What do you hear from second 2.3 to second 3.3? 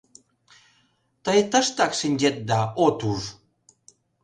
да от уж.